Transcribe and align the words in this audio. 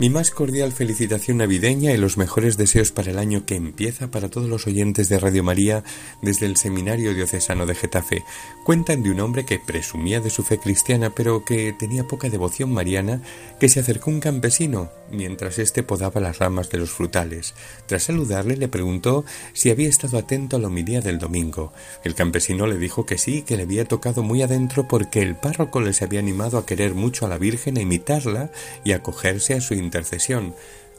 Mi 0.00 0.08
más 0.08 0.30
cordial 0.30 0.72
felicitación 0.72 1.36
navideña 1.36 1.92
y 1.92 1.98
los 1.98 2.16
mejores 2.16 2.56
deseos 2.56 2.90
para 2.90 3.10
el 3.10 3.18
año 3.18 3.44
que 3.44 3.54
empieza 3.54 4.10
para 4.10 4.30
todos 4.30 4.48
los 4.48 4.66
oyentes 4.66 5.10
de 5.10 5.18
Radio 5.18 5.44
María 5.44 5.84
desde 6.22 6.46
el 6.46 6.56
Seminario 6.56 7.12
Diocesano 7.12 7.66
de 7.66 7.74
Getafe. 7.74 8.24
Cuentan 8.64 9.02
de 9.02 9.10
un 9.10 9.20
hombre 9.20 9.44
que 9.44 9.58
presumía 9.58 10.20
de 10.20 10.30
su 10.30 10.42
fe 10.42 10.56
cristiana 10.56 11.10
pero 11.10 11.44
que 11.44 11.74
tenía 11.78 12.08
poca 12.08 12.30
devoción 12.30 12.72
mariana 12.72 13.20
que 13.60 13.68
se 13.68 13.80
acercó 13.80 14.08
un 14.08 14.20
campesino 14.20 14.90
mientras 15.10 15.58
éste 15.58 15.82
podaba 15.82 16.18
las 16.18 16.38
ramas 16.38 16.70
de 16.70 16.78
los 16.78 16.88
frutales. 16.88 17.52
Tras 17.84 18.04
saludarle 18.04 18.56
le 18.56 18.68
preguntó 18.68 19.26
si 19.52 19.68
había 19.68 19.90
estado 19.90 20.16
atento 20.16 20.56
a 20.56 20.60
la 20.60 20.68
homilía 20.68 21.02
del 21.02 21.18
domingo. 21.18 21.74
El 22.04 22.14
campesino 22.14 22.66
le 22.66 22.78
dijo 22.78 23.04
que 23.04 23.18
sí, 23.18 23.42
que 23.42 23.58
le 23.58 23.64
había 23.64 23.84
tocado 23.84 24.22
muy 24.22 24.40
adentro 24.40 24.88
porque 24.88 25.20
el 25.20 25.36
párroco 25.36 25.82
les 25.82 26.00
había 26.00 26.20
animado 26.20 26.56
a 26.56 26.64
querer 26.64 26.94
mucho 26.94 27.26
a 27.26 27.28
la 27.28 27.36
Virgen, 27.36 27.76
a 27.76 27.82
imitarla 27.82 28.50
y 28.82 28.92
a 28.92 28.96
acogerse 28.96 29.52
a 29.52 29.60
su 29.60 29.74
intercesión. 29.90 30.54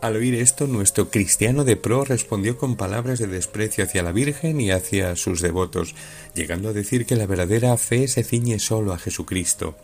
Al 0.00 0.14
oír 0.14 0.34
esto, 0.34 0.68
nuestro 0.68 1.10
cristiano 1.10 1.64
de 1.64 1.74
pro 1.74 2.04
respondió 2.04 2.56
con 2.56 2.76
palabras 2.76 3.18
de 3.18 3.26
desprecio 3.26 3.82
hacia 3.82 4.04
la 4.04 4.12
Virgen 4.12 4.60
y 4.60 4.70
hacia 4.70 5.16
sus 5.16 5.40
devotos, 5.40 5.96
llegando 6.34 6.68
a 6.68 6.72
decir 6.72 7.04
que 7.04 7.16
la 7.16 7.26
verdadera 7.26 7.76
fe 7.76 8.06
se 8.06 8.22
ciñe 8.22 8.60
solo 8.60 8.92
a 8.92 8.98
Jesucristo. 8.98 9.74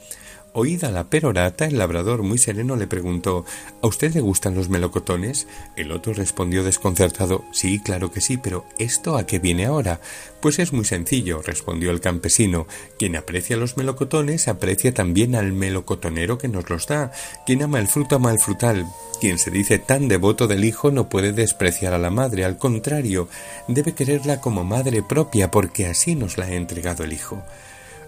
Oída 0.55 0.91
la 0.91 1.05
perorata, 1.05 1.65
el 1.65 1.79
labrador 1.79 2.23
muy 2.23 2.37
sereno 2.37 2.77
le 2.77 2.87
preguntó 2.87 3.47
¿A 3.81 3.87
usted 3.87 4.13
le 4.13 4.21
gustan 4.21 4.55
los 4.55 4.69
melocotones? 4.69 5.47
El 5.77 5.91
otro 5.93 6.13
respondió 6.13 6.63
desconcertado 6.63 7.43
Sí, 7.53 7.81
claro 7.81 8.13
que 8.13 8.21
sí, 8.21 8.37
pero 8.37 8.67
¿esto 8.79 9.17
a 9.17 9.25
qué 9.25 9.39
viene 9.39 9.65
ahora? 9.65 9.99
Pues 10.43 10.59
es 10.59 10.75
muy 10.75 10.85
sencillo, 10.85 11.41
respondió 11.41 11.91
el 11.91 12.03
campesino. 12.03 12.67
Quien 12.99 13.17
aprecia 13.17 13.57
los 13.57 13.79
melocotones 13.79 14.47
aprecia 14.47 14.93
también 14.93 15.37
al 15.37 15.55
melocotonero 15.55 16.37
que 16.37 16.49
nos 16.49 16.69
los 16.69 16.87
da. 16.87 17.13
Quien 17.47 17.63
ama 17.63 17.79
el 17.79 17.89
fruto 17.89 18.17
ama 18.17 18.31
el 18.31 18.39
frutal. 18.39 18.85
Quien 19.23 19.39
se 19.39 19.51
dice 19.51 19.79
tan 19.79 20.07
devoto 20.07 20.49
del 20.49 20.65
hijo 20.65 20.91
no 20.91 21.09
puede 21.09 21.33
despreciar 21.33 21.95
a 21.95 21.99
la 21.99 22.11
madre, 22.11 22.45
al 22.45 22.59
contrario, 22.59 23.27
debe 23.69 23.95
quererla 23.95 24.43
como 24.43 24.65
madre 24.65 25.03
propia 25.03 25.51
porque 25.51 25.87
así 25.87 26.15
nos 26.15 26.37
la 26.37 26.45
ha 26.45 26.53
entregado 26.53 27.05
el 27.05 27.15
hijo. 27.15 27.43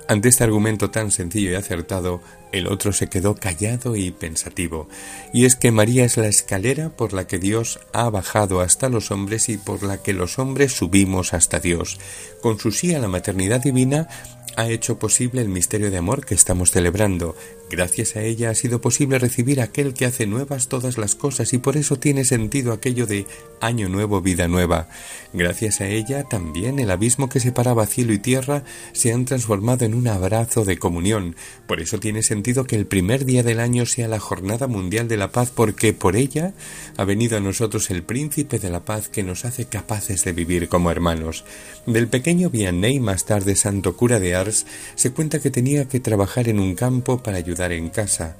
Ante 0.06 0.28
este 0.28 0.44
argumento 0.44 0.91
tan 0.91 1.10
sencillo 1.10 1.50
y 1.50 1.55
acertado, 1.55 2.20
el 2.52 2.66
otro 2.66 2.92
se 2.92 3.08
quedó 3.08 3.34
callado 3.34 3.97
y 3.97 4.11
pensativo. 4.11 4.86
Y 5.33 5.46
es 5.46 5.56
que 5.56 5.72
María 5.72 6.05
es 6.05 6.19
la 6.19 6.27
escalera 6.27 6.91
por 6.91 7.14
la 7.14 7.27
que 7.27 7.38
Dios 7.38 7.80
ha 7.94 8.11
bajado 8.11 8.61
hasta 8.61 8.91
los 8.91 9.11
hombres 9.11 9.48
y 9.48 9.56
por 9.56 9.83
la 9.83 10.02
que 10.02 10.12
los 10.12 10.38
hombres 10.38 10.72
subimos 10.72 11.33
hasta 11.33 11.58
Dios. 11.58 11.98
Con 12.42 12.58
su 12.58 12.70
sí 12.70 12.92
a 12.92 12.98
la 12.98 13.08
maternidad 13.08 13.62
divina, 13.62 14.08
ha 14.56 14.69
hecho 14.69 14.98
posible 14.98 15.41
el 15.41 15.48
misterio 15.48 15.91
de 15.91 15.97
amor 15.97 16.24
que 16.24 16.34
estamos 16.34 16.70
celebrando. 16.70 17.36
Gracias 17.70 18.14
a 18.14 18.22
ella 18.22 18.50
ha 18.50 18.55
sido 18.55 18.80
posible 18.80 19.19
recibir 19.19 19.61
aquel 19.61 19.94
que 19.94 20.05
hace 20.05 20.27
nuevas 20.27 20.69
todas 20.69 20.98
las 20.98 21.14
cosas 21.14 21.52
y 21.52 21.58
por 21.58 21.77
eso 21.77 21.96
tiene 21.96 22.24
sentido 22.24 22.72
aquello 22.72 23.06
de 23.06 23.27
año 23.61 23.88
nuevo, 23.88 24.20
vida 24.20 24.46
nueva. 24.48 24.88
Gracias 25.33 25.80
a 25.80 25.88
ella 25.88 26.24
también 26.24 26.78
el 26.78 26.91
abismo 26.91 27.28
que 27.28 27.41
separaba 27.41 27.86
cielo 27.86 28.12
y 28.12 28.19
tierra 28.19 28.64
se 28.92 29.12
han 29.12 29.24
transformado 29.24 29.84
en 29.84 29.94
un 29.94 30.06
abrazo 30.06 30.64
de 30.64 30.78
comunión. 30.78 31.36
Por 31.66 31.80
eso 31.80 31.98
tiene 31.98 32.22
sentido 32.22 32.64
que 32.64 32.77
el 32.77 32.86
primer 32.86 33.24
día 33.24 33.42
del 33.42 33.58
año 33.58 33.86
sea 33.86 34.08
la 34.08 34.20
Jornada 34.20 34.66
Mundial 34.66 35.08
de 35.08 35.16
la 35.16 35.33
Paz 35.33 35.50
porque 35.50 35.92
por 35.92 36.16
ella 36.16 36.52
ha 36.96 37.05
venido 37.05 37.39
a 37.39 37.41
nosotros 37.41 37.91
el 37.91 38.02
príncipe 38.02 38.58
de 38.58 38.70
la 38.70 38.84
paz 38.84 39.08
que 39.08 39.22
nos 39.22 39.44
hace 39.44 39.64
capaces 39.64 40.22
de 40.24 40.33
vivir 40.33 40.68
como 40.68 40.91
hermanos. 40.91 41.44
Del 41.86 42.08
pequeño 42.08 42.50
Vianney, 42.50 43.00
más 43.00 43.24
tarde 43.24 43.56
santo 43.56 43.96
cura 43.96 44.20
de 44.20 44.34
se 44.50 45.12
cuenta 45.12 45.40
que 45.40 45.50
tenía 45.50 45.88
que 45.88 46.00
trabajar 46.00 46.48
en 46.48 46.60
un 46.60 46.74
campo 46.74 47.22
para 47.22 47.38
ayudar 47.38 47.72
en 47.72 47.90
casa. 47.90 48.36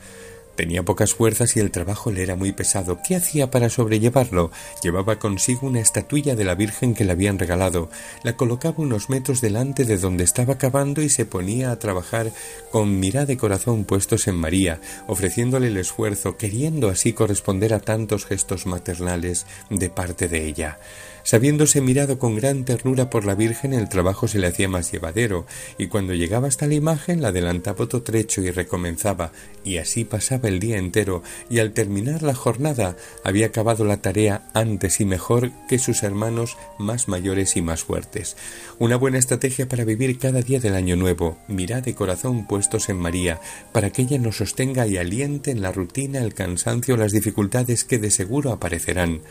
Tenía 0.56 0.84
pocas 0.84 1.14
fuerzas 1.14 1.56
y 1.56 1.60
el 1.60 1.70
trabajo 1.70 2.12
le 2.12 2.22
era 2.22 2.36
muy 2.36 2.52
pesado. 2.52 3.00
¿Qué 3.06 3.16
hacía 3.16 3.50
para 3.50 3.69
sobrellevarlo? 3.69 4.53
Llevaba 4.82 5.19
consigo 5.19 5.66
una 5.66 5.81
estatuilla 5.81 6.37
de 6.37 6.44
la 6.44 6.54
Virgen 6.54 6.94
que 6.94 7.04
le 7.04 7.12
habían 7.12 7.38
regalado. 7.38 7.91
La 8.22 8.37
colocaba 8.37 8.76
unos 8.78 9.10
metros 9.10 9.41
delante 9.41 9.84
de 9.84 9.98
donde 9.98 10.25
estaba 10.25 10.56
cavando 10.56 11.03
y 11.03 11.09
se 11.09 11.25
ponía 11.25 11.72
a 11.72 11.78
trabajar 11.78 12.31
con 12.70 13.00
mirada 13.00 13.26
de 13.26 13.37
corazón 13.37 13.84
puestos 13.84 14.28
en 14.28 14.37
María, 14.37 14.81
ofreciéndole 15.06 15.69
el 15.69 15.76
esfuerzo, 15.76 16.37
queriendo 16.37 16.88
así 16.88 17.12
corresponder 17.12 17.75
a 17.75 17.81
tantos 17.81 18.25
gestos 18.25 18.66
maternales 18.66 19.47
de 19.70 19.91
parte 19.91 20.28
de 20.28 20.47
ella. 20.47 20.78
Sabiéndose 21.25 21.81
mirado 21.81 22.19
con 22.19 22.37
gran 22.37 22.66
ternura 22.66 23.09
por 23.09 23.25
la 23.25 23.34
Virgen, 23.34 23.72
el 23.72 23.88
trabajo 23.88 24.28
se 24.28 24.38
le 24.38 24.47
hacía 24.47 24.69
más 24.69 24.93
llevadero, 24.93 25.47
y 25.78 25.87
cuando 25.87 26.12
llegaba 26.12 26.48
hasta 26.48 26.66
la 26.66 26.75
imagen 26.75 27.22
la 27.22 27.28
adelantaba 27.28 27.84
otro 27.84 28.03
trecho 28.03 28.43
y 28.43 28.50
recomenzaba, 28.50 29.32
y 29.64 29.78
así 29.78 30.04
el 30.47 30.60
día 30.60 30.78
entero, 30.78 31.22
y 31.50 31.59
al 31.59 31.72
terminar 31.72 32.22
la 32.22 32.34
jornada 32.34 32.97
había 33.25 33.47
acabado 33.47 33.84
la 33.84 33.99
tarea 33.99 34.43
antes 34.55 35.00
y 35.00 35.05
mejor 35.05 35.50
que 35.69 35.78
sus 35.78 36.03
hermanos 36.03 36.56
más 36.78 37.09
mayores 37.09 37.56
y 37.56 37.62
más 37.62 37.84
fuertes. 37.84 38.37
Una 38.78 38.97
buena 38.97 39.19
estrategia 39.19 39.69
para 39.69 39.84
vivir 39.84 40.19
cada 40.19 40.43
día 40.43 40.60
del 40.60 40.75
año 40.75 40.97
nuevo, 40.97 41.38
mirad 41.49 41.82
de 41.82 41.94
corazón 41.94 42.47
puestos 42.47 42.88
en 42.88 42.97
María, 42.97 43.41
para 43.72 43.91
que 43.91 44.03
ella 44.03 44.19
nos 44.19 44.37
sostenga 44.37 44.87
y 44.87 44.97
aliente 44.97 45.50
en 45.50 45.62
la 45.62 45.72
rutina, 45.72 46.21
el 46.21 46.34
cansancio, 46.34 46.97
las 46.97 47.12
dificultades 47.12 47.84
que 47.84 47.99
de 47.99 48.11
seguro 48.11 48.53
aparecerán. 48.53 49.22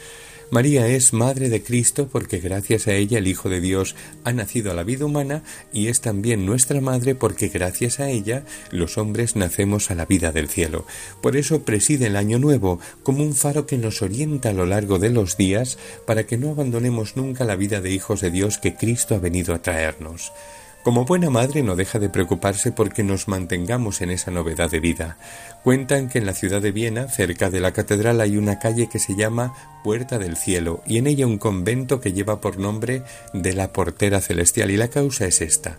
María 0.54 0.86
es 0.86 1.14
Madre 1.14 1.50
de 1.50 1.64
Cristo 1.64 2.08
porque 2.12 2.38
gracias 2.38 2.88
a 2.88 2.94
ella 2.94 3.18
el 3.18 3.26
Hijo 3.26 3.50
de 3.50 3.60
Dios 3.60 3.96
ha 4.24 4.34
nacido 4.34 4.70
a 4.70 4.76
la 4.76 4.84
vida 4.84 5.04
humana 5.04 5.42
y 5.74 5.88
es 5.88 6.00
también 6.00 6.46
nuestra 6.46 6.80
Madre 6.80 7.16
porque 7.16 7.48
gracias 7.48 8.00
a 8.00 8.12
ella 8.12 8.44
los 8.70 9.00
hombres 9.00 9.36
nacemos 9.36 9.90
a 9.90 9.96
la 9.96 10.06
vida 10.06 10.32
del 10.32 10.50
cielo. 10.50 10.86
Por 11.24 11.38
eso 11.38 11.64
preside 11.64 12.06
el 12.06 12.16
Año 12.16 12.38
Nuevo 12.38 12.80
como 13.02 13.24
un 13.24 13.34
faro 13.34 13.66
que 13.66 13.80
nos 13.80 14.04
orienta 14.04 14.50
a 14.50 14.54
lo 14.54 14.68
largo 14.68 15.00
de 15.00 15.10
los 15.10 15.38
días 15.38 15.80
para 16.06 16.28
que 16.28 16.38
no 16.38 16.52
abandonemos 16.52 17.18
nunca 17.18 17.46
la 17.46 17.56
vida 17.56 17.82
de 17.82 17.90
hijos 17.90 18.22
de 18.22 18.30
Dios 18.30 18.60
que 18.60 18.76
Cristo 18.76 19.16
ha 19.16 19.18
venido 19.18 19.56
a 19.56 19.62
traernos. 19.64 20.34
Como 20.84 21.06
buena 21.06 21.30
madre 21.30 21.64
no 21.64 21.78
deja 21.78 21.98
de 21.98 22.10
preocuparse 22.10 22.74
porque 22.74 23.04
nos 23.04 23.30
mantengamos 23.30 24.02
en 24.02 24.12
esa 24.12 24.32
novedad 24.32 24.70
de 24.70 24.82
vida. 24.82 25.16
Cuentan 25.64 26.10
que 26.10 26.18
en 26.18 26.26
la 26.26 26.34
ciudad 26.34 26.62
de 26.62 26.74
Viena, 26.74 27.08
cerca 27.08 27.50
de 27.50 27.62
la 27.62 27.72
catedral, 27.72 28.20
hay 28.20 28.36
una 28.36 28.60
calle 28.60 28.90
que 28.90 29.00
se 29.00 29.16
llama 29.16 29.54
Puerta 29.82 30.20
del 30.20 30.36
Cielo 30.36 30.82
y 30.86 30.98
en 30.98 31.08
ella 31.08 31.26
un 31.26 31.38
convento 31.38 32.02
que 32.02 32.12
lleva 32.12 32.42
por 32.42 32.60
nombre 32.60 33.04
de 33.34 33.54
la 33.54 33.72
Portera 33.72 34.20
Celestial 34.20 34.72
y 34.72 34.78
la 34.78 34.90
causa 34.90 35.26
es 35.26 35.40
esta. 35.40 35.78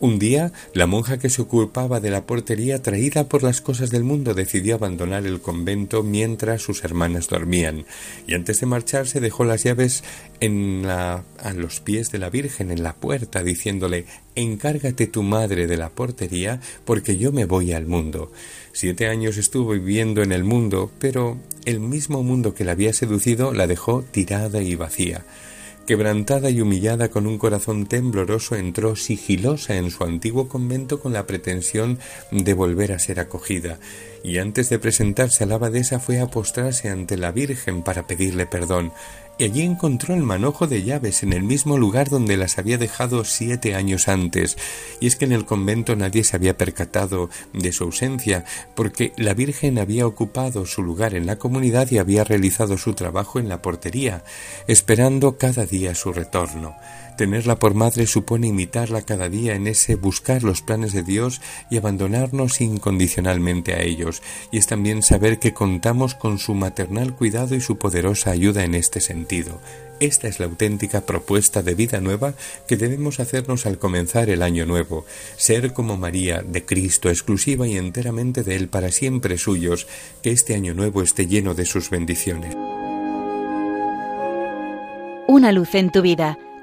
Un 0.00 0.18
día, 0.18 0.52
la 0.74 0.86
monja 0.86 1.18
que 1.18 1.30
se 1.30 1.42
ocupaba 1.42 2.00
de 2.00 2.10
la 2.10 2.26
portería, 2.26 2.82
traída 2.82 3.28
por 3.28 3.42
las 3.42 3.60
cosas 3.60 3.90
del 3.90 4.02
mundo, 4.04 4.34
decidió 4.34 4.74
abandonar 4.74 5.24
el 5.24 5.40
convento 5.40 6.02
mientras 6.02 6.62
sus 6.62 6.84
hermanas 6.84 7.28
dormían, 7.28 7.86
y 8.26 8.34
antes 8.34 8.60
de 8.60 8.66
marcharse 8.66 9.20
dejó 9.20 9.44
las 9.44 9.62
llaves 9.62 10.02
en 10.40 10.84
a 10.86 11.22
los 11.54 11.80
pies 11.80 12.10
de 12.10 12.18
la 12.18 12.28
Virgen 12.28 12.70
en 12.70 12.82
la 12.82 12.94
puerta, 12.94 13.42
diciéndole 13.42 14.06
Encárgate 14.34 15.06
tu 15.06 15.22
madre 15.22 15.66
de 15.66 15.76
la 15.76 15.90
portería, 15.90 16.60
porque 16.84 17.16
yo 17.16 17.30
me 17.30 17.44
voy 17.44 17.72
al 17.72 17.86
mundo. 17.86 18.32
Siete 18.72 19.06
años 19.06 19.36
estuvo 19.36 19.72
viviendo 19.72 20.22
en 20.22 20.32
el 20.32 20.42
mundo, 20.42 20.90
pero 20.98 21.38
el 21.64 21.78
mismo 21.78 22.22
mundo 22.24 22.52
que 22.52 22.64
la 22.64 22.72
había 22.72 22.92
seducido 22.92 23.54
la 23.54 23.68
dejó 23.68 24.02
tirada 24.02 24.60
y 24.60 24.74
vacía. 24.74 25.24
Quebrantada 25.86 26.48
y 26.48 26.62
humillada 26.62 27.10
con 27.10 27.26
un 27.26 27.36
corazón 27.36 27.84
tembloroso, 27.84 28.56
entró 28.56 28.96
sigilosa 28.96 29.76
en 29.76 29.90
su 29.90 30.04
antiguo 30.04 30.48
convento 30.48 30.98
con 30.98 31.12
la 31.12 31.26
pretensión 31.26 31.98
de 32.30 32.54
volver 32.54 32.92
a 32.92 32.98
ser 32.98 33.20
acogida, 33.20 33.78
y 34.22 34.38
antes 34.38 34.70
de 34.70 34.78
presentarse 34.78 35.44
a 35.44 35.46
la 35.46 35.56
abadesa 35.56 36.00
fue 36.00 36.20
a 36.20 36.28
postrarse 36.28 36.88
ante 36.88 37.18
la 37.18 37.32
Virgen 37.32 37.82
para 37.82 38.06
pedirle 38.06 38.46
perdón, 38.46 38.92
y 39.38 39.44
allí 39.44 39.62
encontró 39.62 40.14
el 40.14 40.22
manojo 40.22 40.66
de 40.66 40.82
llaves 40.82 41.22
en 41.22 41.32
el 41.32 41.42
mismo 41.42 41.76
lugar 41.76 42.08
donde 42.08 42.36
las 42.36 42.58
había 42.58 42.78
dejado 42.78 43.24
siete 43.24 43.74
años 43.74 44.08
antes, 44.08 44.56
y 45.00 45.06
es 45.06 45.16
que 45.16 45.24
en 45.24 45.32
el 45.32 45.44
convento 45.44 45.96
nadie 45.96 46.24
se 46.24 46.36
había 46.36 46.56
percatado 46.56 47.30
de 47.52 47.72
su 47.72 47.84
ausencia, 47.84 48.44
porque 48.74 49.12
la 49.16 49.34
Virgen 49.34 49.78
había 49.78 50.06
ocupado 50.06 50.66
su 50.66 50.82
lugar 50.82 51.14
en 51.14 51.26
la 51.26 51.36
comunidad 51.36 51.90
y 51.90 51.98
había 51.98 52.24
realizado 52.24 52.78
su 52.78 52.94
trabajo 52.94 53.38
en 53.38 53.48
la 53.48 53.62
portería, 53.62 54.24
esperando 54.68 55.36
cada 55.36 55.66
día 55.66 55.94
su 55.94 56.12
retorno. 56.12 56.76
Tenerla 57.16 57.60
por 57.60 57.74
madre 57.74 58.08
supone 58.08 58.48
imitarla 58.48 59.02
cada 59.02 59.28
día 59.28 59.54
en 59.54 59.68
ese 59.68 59.94
buscar 59.94 60.42
los 60.42 60.62
planes 60.62 60.92
de 60.92 61.04
Dios 61.04 61.40
y 61.70 61.76
abandonarnos 61.76 62.60
incondicionalmente 62.60 63.74
a 63.74 63.82
ellos, 63.82 64.20
y 64.50 64.58
es 64.58 64.66
también 64.66 65.02
saber 65.02 65.38
que 65.38 65.54
contamos 65.54 66.16
con 66.16 66.38
su 66.40 66.54
maternal 66.54 67.14
cuidado 67.14 67.54
y 67.54 67.60
su 67.60 67.78
poderosa 67.78 68.32
ayuda 68.32 68.64
en 68.64 68.74
este 68.74 69.00
sentido. 69.00 69.60
Esta 70.00 70.26
es 70.26 70.40
la 70.40 70.46
auténtica 70.46 71.06
propuesta 71.06 71.62
de 71.62 71.76
vida 71.76 72.00
nueva 72.00 72.34
que 72.66 72.76
debemos 72.76 73.20
hacernos 73.20 73.64
al 73.64 73.78
comenzar 73.78 74.28
el 74.28 74.42
año 74.42 74.66
nuevo, 74.66 75.06
ser 75.36 75.72
como 75.72 75.96
María, 75.96 76.42
de 76.42 76.64
Cristo, 76.64 77.10
exclusiva 77.10 77.68
y 77.68 77.76
enteramente 77.76 78.42
de 78.42 78.56
Él 78.56 78.68
para 78.68 78.90
siempre 78.90 79.38
suyos, 79.38 79.86
que 80.20 80.32
este 80.32 80.56
año 80.56 80.74
nuevo 80.74 81.00
esté 81.00 81.28
lleno 81.28 81.54
de 81.54 81.64
sus 81.64 81.90
bendiciones. 81.90 82.56
Una 85.28 85.52
luz 85.52 85.74
en 85.76 85.90
tu 85.90 86.02
vida 86.02 86.38